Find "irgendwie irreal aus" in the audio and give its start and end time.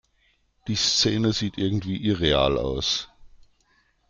1.59-3.07